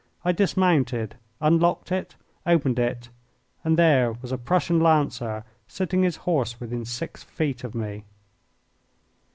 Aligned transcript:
I 0.25 0.31
dismounted, 0.31 1.13
unlocked 1.39 1.91
it, 1.91 2.15
opened 2.47 2.79
it, 2.79 3.09
and 3.63 3.77
there 3.77 4.11
was 4.13 4.31
a 4.31 4.37
Prussian 4.39 4.79
Lancer 4.79 5.43
sitting 5.67 6.01
his 6.01 6.15
horse 6.25 6.59
within 6.59 6.85
six 6.85 7.21
feet 7.21 7.63
of 7.63 7.75
me. 7.75 8.05